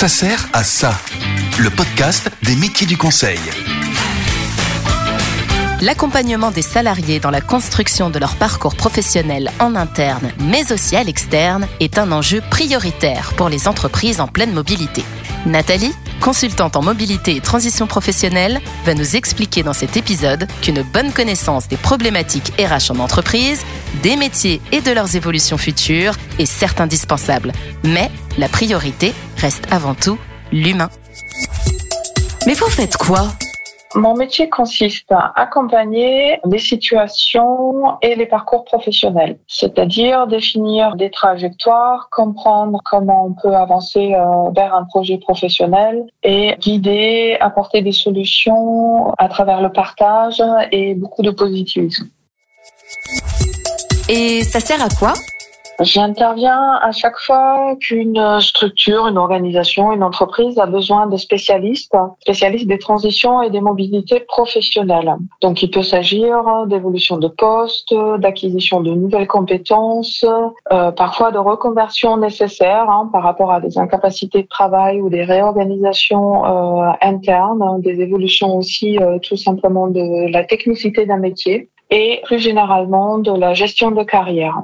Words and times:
Ça 0.00 0.08
sert 0.08 0.48
à 0.54 0.64
ça. 0.64 0.98
Le 1.58 1.68
podcast 1.68 2.30
des 2.42 2.56
métiers 2.56 2.86
du 2.86 2.96
conseil. 2.96 3.38
L'accompagnement 5.82 6.50
des 6.50 6.62
salariés 6.62 7.20
dans 7.20 7.30
la 7.30 7.42
construction 7.42 8.08
de 8.08 8.18
leur 8.18 8.36
parcours 8.36 8.76
professionnel 8.76 9.50
en 9.60 9.74
interne, 9.74 10.32
mais 10.40 10.72
aussi 10.72 10.96
à 10.96 11.04
l'externe, 11.04 11.68
est 11.80 11.98
un 11.98 12.12
enjeu 12.12 12.40
prioritaire 12.48 13.34
pour 13.36 13.50
les 13.50 13.68
entreprises 13.68 14.22
en 14.22 14.26
pleine 14.26 14.54
mobilité. 14.54 15.04
Nathalie, 15.44 15.92
consultante 16.20 16.76
en 16.76 16.82
mobilité 16.82 17.34
et 17.34 17.40
transition 17.40 17.86
professionnelle, 17.86 18.60
va 18.84 18.94
nous 18.94 19.16
expliquer 19.16 19.62
dans 19.62 19.72
cet 19.72 19.96
épisode 19.96 20.46
qu'une 20.62 20.82
bonne 20.82 21.12
connaissance 21.12 21.68
des 21.68 21.76
problématiques 21.76 22.52
RH 22.58 22.92
en 22.92 22.98
entreprise, 23.00 23.62
des 24.02 24.16
métiers 24.16 24.60
et 24.72 24.80
de 24.80 24.92
leurs 24.92 25.16
évolutions 25.16 25.58
futures 25.58 26.14
est 26.38 26.46
certes 26.46 26.80
indispensable. 26.80 27.52
Mais 27.82 28.10
la 28.38 28.48
priorité 28.48 29.12
reste 29.38 29.64
avant 29.70 29.94
tout 29.94 30.18
l'humain. 30.52 30.90
Mais 32.46 32.54
vous 32.54 32.70
faites 32.70 32.96
quoi? 32.96 33.32
Mon 33.94 34.14
métier 34.14 34.48
consiste 34.48 35.10
à 35.10 35.32
accompagner 35.34 36.38
les 36.44 36.58
situations 36.58 37.98
et 38.02 38.14
les 38.14 38.26
parcours 38.26 38.64
professionnels, 38.64 39.38
c'est-à-dire 39.48 40.28
définir 40.28 40.94
des 40.94 41.10
trajectoires, 41.10 42.08
comprendre 42.10 42.80
comment 42.84 43.26
on 43.26 43.32
peut 43.32 43.54
avancer 43.54 44.14
euh, 44.14 44.50
vers 44.54 44.74
un 44.74 44.84
projet 44.84 45.18
professionnel 45.18 46.06
et 46.22 46.54
guider, 46.60 47.36
apporter 47.40 47.82
des 47.82 47.92
solutions 47.92 49.12
à 49.18 49.28
travers 49.28 49.60
le 49.60 49.72
partage 49.72 50.42
et 50.70 50.94
beaucoup 50.94 51.22
de 51.22 51.30
positivisme. 51.30 52.08
Et 54.08 54.42
ça 54.44 54.60
sert 54.60 54.82
à 54.82 54.88
quoi? 54.88 55.14
J'interviens 55.80 56.78
à 56.82 56.92
chaque 56.92 57.18
fois 57.18 57.74
qu'une 57.80 58.38
structure, 58.40 59.08
une 59.08 59.16
organisation, 59.16 59.92
une 59.92 60.02
entreprise 60.02 60.58
a 60.58 60.66
besoin 60.66 61.06
de 61.06 61.16
spécialistes, 61.16 61.96
spécialistes 62.20 62.66
des 62.66 62.78
transitions 62.78 63.40
et 63.40 63.48
des 63.48 63.62
mobilités 63.62 64.20
professionnelles. 64.20 65.16
Donc 65.40 65.62
il 65.62 65.70
peut 65.70 65.82
s'agir 65.82 66.66
d'évolution 66.66 67.16
de 67.16 67.28
poste, 67.28 67.94
d'acquisition 68.18 68.82
de 68.82 68.90
nouvelles 68.90 69.26
compétences, 69.26 70.24
euh, 70.70 70.90
parfois 70.90 71.30
de 71.32 71.38
reconversion 71.38 72.18
nécessaire 72.18 72.90
hein, 72.90 73.08
par 73.10 73.22
rapport 73.22 73.50
à 73.50 73.60
des 73.60 73.78
incapacités 73.78 74.42
de 74.42 74.48
travail 74.48 75.00
ou 75.00 75.08
des 75.08 75.22
réorganisations 75.22 76.44
euh, 76.44 76.92
internes, 77.00 77.80
des 77.80 78.00
évolutions 78.02 78.54
aussi 78.54 78.98
euh, 78.98 79.18
tout 79.18 79.36
simplement 79.36 79.86
de 79.86 80.30
la 80.30 80.44
technicité 80.44 81.06
d'un 81.06 81.18
métier 81.18 81.70
et 81.90 82.20
plus 82.24 82.38
généralement 82.38 83.18
de 83.18 83.32
la 83.32 83.54
gestion 83.54 83.90
de 83.90 84.02
carrière. 84.02 84.62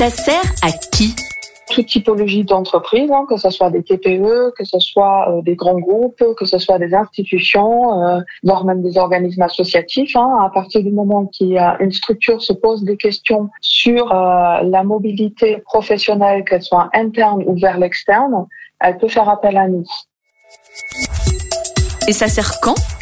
Ça 0.00 0.08
sert 0.08 0.54
à 0.62 0.70
qui? 0.92 1.14
Toute 1.70 1.84
typologie 1.84 2.42
d'entreprise, 2.42 3.10
hein, 3.12 3.26
que 3.28 3.36
ce 3.36 3.50
soit 3.50 3.68
des 3.68 3.82
TPE, 3.82 4.50
que 4.56 4.64
ce 4.64 4.78
soit 4.78 5.28
euh, 5.28 5.42
des 5.42 5.56
grands 5.56 5.78
groupes, 5.78 6.24
que 6.38 6.46
ce 6.46 6.56
soit 6.56 6.78
des 6.78 6.94
institutions, 6.94 8.02
euh, 8.02 8.20
voire 8.42 8.64
même 8.64 8.80
des 8.80 8.96
organismes 8.96 9.42
associatifs. 9.42 10.16
Hein, 10.16 10.38
à 10.42 10.48
partir 10.48 10.82
du 10.82 10.90
moment 10.90 11.26
qu'une 11.26 11.92
structure 11.92 12.42
se 12.42 12.54
pose 12.54 12.82
des 12.82 12.96
questions 12.96 13.50
sur 13.60 14.10
euh, 14.10 14.62
la 14.62 14.84
mobilité 14.84 15.58
professionnelle, 15.66 16.44
qu'elle 16.44 16.62
soit 16.62 16.88
interne 16.94 17.44
ou 17.46 17.54
vers 17.58 17.76
l'externe, 17.76 18.46
elle 18.80 18.96
peut 18.96 19.08
faire 19.08 19.28
appel 19.28 19.58
à 19.58 19.68
nous. 19.68 19.84
Et 22.08 22.14
ça 22.14 22.28
sert 22.28 22.58
quand? 22.62 22.99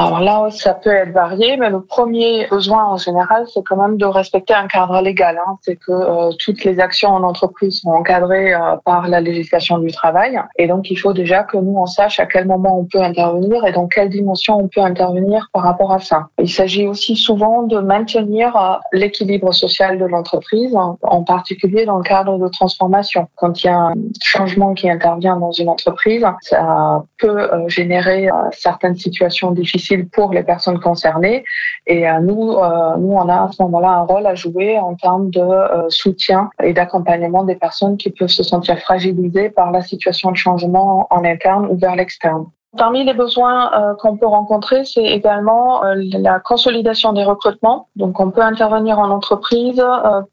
Alors 0.00 0.20
là, 0.20 0.48
ça 0.50 0.72
peut 0.72 0.90
être 0.90 1.12
varié, 1.12 1.58
mais 1.58 1.68
le 1.68 1.82
premier 1.82 2.46
besoin 2.50 2.84
en 2.86 2.96
général, 2.96 3.44
c'est 3.52 3.62
quand 3.62 3.76
même 3.76 3.98
de 3.98 4.06
respecter 4.06 4.54
un 4.54 4.66
cadre 4.66 4.98
légal. 5.02 5.38
Hein. 5.38 5.58
C'est 5.60 5.76
que 5.76 5.92
euh, 5.92 6.30
toutes 6.38 6.64
les 6.64 6.80
actions 6.80 7.10
en 7.10 7.22
entreprise 7.22 7.80
sont 7.80 7.90
encadrées 7.90 8.54
euh, 8.54 8.76
par 8.84 9.08
la 9.08 9.20
législation 9.20 9.78
du 9.78 9.92
travail, 9.92 10.40
et 10.56 10.66
donc 10.68 10.90
il 10.90 10.96
faut 10.96 11.12
déjà 11.12 11.42
que 11.42 11.58
nous 11.58 11.76
on 11.76 11.84
sache 11.84 12.18
à 12.18 12.24
quel 12.24 12.46
moment 12.46 12.78
on 12.78 12.84
peut 12.84 13.02
intervenir 13.02 13.66
et 13.66 13.72
dans 13.72 13.88
quelle 13.88 14.08
dimension 14.08 14.58
on 14.58 14.68
peut 14.68 14.80
intervenir 14.80 15.48
par 15.52 15.64
rapport 15.64 15.92
à 15.92 15.98
ça. 15.98 16.28
Il 16.38 16.50
s'agit 16.50 16.86
aussi 16.86 17.14
souvent 17.14 17.64
de 17.64 17.78
maintenir 17.78 18.56
euh, 18.56 18.76
l'équilibre 18.92 19.52
social 19.52 19.98
de 19.98 20.06
l'entreprise, 20.06 20.74
hein, 20.74 20.96
en 21.02 21.24
particulier 21.24 21.84
dans 21.84 21.98
le 21.98 22.04
cadre 22.04 22.38
de 22.38 22.48
transformation. 22.48 23.28
Quand 23.36 23.62
il 23.62 23.66
y 23.66 23.70
a 23.70 23.78
un 23.78 23.94
changement 24.22 24.72
qui 24.72 24.88
intervient 24.88 25.36
dans 25.36 25.52
une 25.52 25.68
entreprise, 25.68 26.24
ça 26.40 27.02
peut 27.18 27.50
générer 27.68 28.28
certaines 28.52 28.96
situations 28.96 29.50
difficiles 29.50 29.89
pour 29.98 30.32
les 30.32 30.42
personnes 30.42 30.80
concernées. 30.80 31.44
Et 31.86 32.08
euh, 32.08 32.20
nous, 32.20 32.52
euh, 32.52 32.96
nous, 32.96 33.12
on 33.12 33.28
a 33.28 33.44
à 33.44 33.48
ce 33.52 33.62
moment-là 33.62 33.90
un 33.90 34.02
rôle 34.02 34.26
à 34.26 34.34
jouer 34.34 34.78
en 34.78 34.94
termes 34.94 35.30
de 35.30 35.40
euh, 35.40 35.88
soutien 35.88 36.50
et 36.62 36.72
d'accompagnement 36.72 37.44
des 37.44 37.56
personnes 37.56 37.96
qui 37.96 38.10
peuvent 38.10 38.28
se 38.28 38.42
sentir 38.42 38.78
fragilisées 38.78 39.50
par 39.50 39.70
la 39.70 39.82
situation 39.82 40.30
de 40.30 40.36
changement 40.36 41.06
en 41.10 41.24
interne 41.24 41.66
ou 41.66 41.76
vers 41.76 41.96
l'externe. 41.96 42.46
Parmi 42.78 43.02
les 43.02 43.14
besoins 43.14 43.96
qu'on 43.98 44.16
peut 44.16 44.28
rencontrer, 44.28 44.84
c'est 44.84 45.02
également 45.02 45.82
la 45.82 46.38
consolidation 46.38 47.12
des 47.12 47.24
recrutements. 47.24 47.88
Donc, 47.96 48.20
on 48.20 48.30
peut 48.30 48.42
intervenir 48.42 49.00
en 49.00 49.10
entreprise 49.10 49.84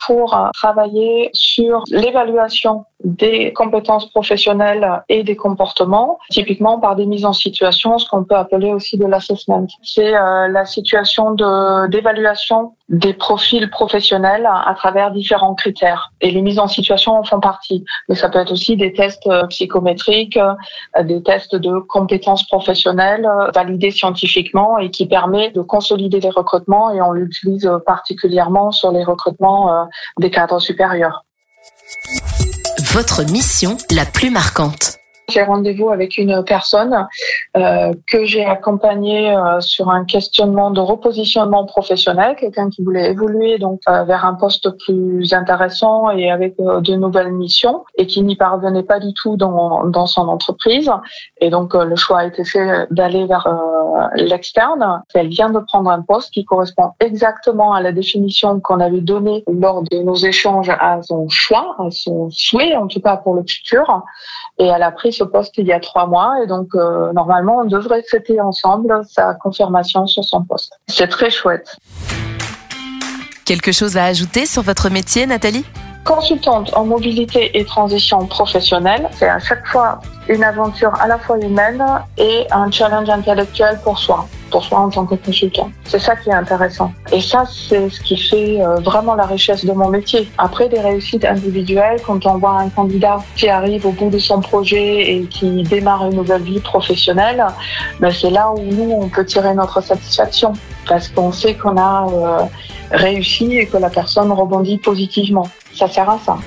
pour 0.05 0.37
travailler 0.53 1.31
sur 1.33 1.83
l'évaluation 1.89 2.85
des 3.03 3.53
compétences 3.53 4.09
professionnelles 4.09 5.03
et 5.07 5.23
des 5.23 5.35
comportements, 5.35 6.19
typiquement 6.29 6.79
par 6.79 6.95
des 6.95 7.05
mises 7.05 7.25
en 7.25 7.33
situation, 7.33 7.97
ce 7.99 8.09
qu'on 8.09 8.23
peut 8.23 8.35
appeler 8.35 8.73
aussi 8.73 8.97
de 8.97 9.05
l'assessment. 9.05 9.67
C'est 9.83 10.11
la 10.11 10.65
situation 10.65 11.31
de 11.31 11.87
d'évaluation 11.89 12.73
des 12.89 13.13
profils 13.13 13.69
professionnels 13.69 14.47
à 14.47 14.73
travers 14.75 15.11
différents 15.11 15.53
critères. 15.53 16.11
Et 16.21 16.31
les 16.31 16.41
mises 16.41 16.59
en 16.59 16.67
situation 16.67 17.13
en 17.13 17.23
font 17.23 17.39
partie. 17.39 17.83
Mais 18.09 18.15
ça 18.15 18.29
peut 18.29 18.39
être 18.39 18.51
aussi 18.51 18.77
des 18.77 18.93
tests 18.93 19.29
psychométriques, 19.49 20.39
des 21.03 21.21
tests 21.21 21.55
de 21.55 21.79
compétences 21.79 22.47
professionnelle 22.47 23.25
euh, 23.25 23.51
validée 23.53 23.91
scientifiquement 23.91 24.77
et 24.77 24.89
qui 24.89 25.05
permet 25.05 25.51
de 25.51 25.61
consolider 25.61 26.19
les 26.19 26.29
recrutements 26.29 26.91
et 26.91 27.01
on 27.01 27.11
l'utilise 27.11 27.69
particulièrement 27.85 28.71
sur 28.71 28.91
les 28.91 29.03
recrutements 29.03 29.71
euh, 29.71 29.83
des 30.19 30.29
cadres 30.29 30.59
supérieurs. 30.59 31.26
Votre 32.97 33.31
mission 33.31 33.77
la 33.91 34.05
plus 34.05 34.31
marquante. 34.31 34.97
J'ai 35.29 35.43
rendez-vous 35.43 35.91
avec 35.91 36.17
une 36.17 36.43
personne 36.43 37.07
euh, 37.57 37.93
que 38.11 38.25
j'ai 38.25 38.45
accompagnée 38.45 39.35
euh, 39.35 39.59
sur 39.59 39.89
un 39.89 40.05
questionnement 40.05 40.71
de 40.71 40.79
repositionnement 40.79 41.65
professionnel, 41.65 42.35
quelqu'un 42.39 42.69
qui 42.69 42.83
voulait 42.83 43.11
évoluer 43.11 43.57
donc 43.57 43.81
euh, 43.89 44.03
vers 44.03 44.25
un 44.25 44.35
poste 44.35 44.69
plus 44.77 45.33
intéressant 45.33 46.11
et 46.11 46.29
avec 46.29 46.57
de 46.57 46.95
nouvelles 46.95 47.31
missions 47.31 47.83
et 47.97 48.05
qui 48.05 48.21
n'y 48.21 48.35
parvenait 48.35 48.83
pas 48.83 48.99
du 48.99 49.13
tout 49.13 49.37
dans, 49.37 49.85
dans 49.85 50.05
son 50.05 50.27
entreprise. 50.27 50.91
Et 51.41 51.49
donc 51.49 51.73
le 51.73 51.95
choix 51.95 52.19
a 52.19 52.25
été 52.25 52.43
fait 52.43 52.87
d'aller 52.91 53.25
vers 53.25 53.47
l'externe. 54.15 55.01
Elle 55.13 55.29
vient 55.29 55.49
de 55.49 55.59
prendre 55.59 55.89
un 55.89 56.01
poste 56.01 56.31
qui 56.33 56.45
correspond 56.45 56.91
exactement 56.99 57.73
à 57.73 57.81
la 57.81 57.91
définition 57.91 58.59
qu'on 58.59 58.79
avait 58.79 59.01
donnée 59.01 59.43
lors 59.47 59.83
de 59.83 59.97
nos 59.97 60.15
échanges 60.15 60.69
à 60.69 61.01
son 61.01 61.27
choix, 61.29 61.75
à 61.79 61.89
son 61.91 62.29
souhait 62.29 62.75
en 62.75 62.87
tout 62.87 63.01
cas 63.01 63.17
pour 63.17 63.35
le 63.35 63.43
futur. 63.47 64.03
Et 64.59 64.65
elle 64.65 64.83
a 64.83 64.91
pris 64.91 65.13
ce 65.13 65.23
poste 65.23 65.57
il 65.57 65.67
y 65.67 65.73
a 65.73 65.79
trois 65.79 66.07
mois 66.07 66.41
et 66.43 66.47
donc 66.47 66.69
euh, 66.75 67.11
normalement 67.47 67.63
on 67.63 67.65
devrait 67.65 68.03
fêter 68.03 68.39
ensemble 68.41 69.01
sa 69.09 69.33
confirmation 69.35 70.05
sur 70.05 70.23
son 70.23 70.43
poste. 70.43 70.73
C'est 70.87 71.07
très 71.07 71.29
chouette. 71.29 71.77
Quelque 73.45 73.71
chose 73.71 73.95
à 73.97 74.05
ajouter 74.05 74.45
sur 74.45 74.61
votre 74.61 74.89
métier, 74.89 75.25
Nathalie? 75.25 75.65
Consultante 76.03 76.73
en 76.73 76.85
mobilité 76.85 77.57
et 77.57 77.65
transition 77.65 78.25
professionnelle, 78.27 79.09
c'est 79.13 79.29
à 79.29 79.39
chaque 79.39 79.65
fois 79.67 79.99
une 80.27 80.43
aventure 80.43 80.93
à 81.01 81.07
la 81.07 81.17
fois 81.17 81.37
humaine 81.39 81.83
et 82.17 82.45
un 82.51 82.69
challenge 82.71 83.09
intellectuel 83.09 83.79
pour 83.83 83.97
soi 83.97 84.27
pour 84.49 84.63
soi 84.63 84.79
en 84.79 84.89
tant 84.89 85.05
que 85.05 85.15
consultant. 85.15 85.69
C'est 85.85 85.99
ça 85.99 86.15
qui 86.15 86.29
est 86.29 86.33
intéressant. 86.33 86.91
Et 87.11 87.21
ça, 87.21 87.43
c'est 87.45 87.89
ce 87.89 87.99
qui 88.01 88.17
fait 88.17 88.61
euh, 88.61 88.75
vraiment 88.75 89.15
la 89.15 89.25
richesse 89.25 89.65
de 89.65 89.71
mon 89.71 89.89
métier. 89.89 90.29
Après, 90.37 90.69
des 90.69 90.79
réussites 90.79 91.25
individuelles, 91.25 91.99
quand 92.05 92.25
on 92.25 92.37
voit 92.37 92.59
un 92.59 92.69
candidat 92.69 93.17
qui 93.35 93.49
arrive 93.49 93.85
au 93.85 93.91
bout 93.91 94.09
de 94.09 94.19
son 94.19 94.41
projet 94.41 95.15
et 95.15 95.25
qui 95.25 95.63
démarre 95.63 96.05
une 96.07 96.15
nouvelle 96.15 96.43
vie 96.43 96.59
professionnelle, 96.59 97.45
ben 97.99 98.11
c'est 98.11 98.29
là 98.29 98.51
où 98.51 98.61
nous, 98.61 98.91
on 98.91 99.09
peut 99.09 99.25
tirer 99.25 99.53
notre 99.53 99.81
satisfaction 99.81 100.53
parce 100.87 101.09
qu'on 101.09 101.31
sait 101.31 101.55
qu'on 101.55 101.77
a 101.77 102.07
euh, 102.07 102.45
réussi 102.91 103.57
et 103.57 103.65
que 103.65 103.77
la 103.77 103.89
personne 103.89 104.31
rebondit 104.31 104.77
positivement. 104.77 105.47
Ça 105.73 105.87
sert 105.87 106.09
à 106.09 106.19
ça. 106.25 106.37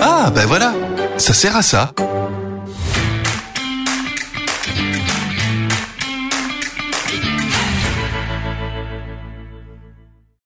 Ah, 0.00 0.30
ben 0.34 0.46
voilà, 0.46 0.72
ça 1.16 1.32
sert 1.32 1.56
à 1.56 1.62
ça. 1.62 1.92